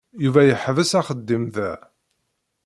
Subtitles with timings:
[0.23, 1.71] Yuba yeḥbes axeddim da.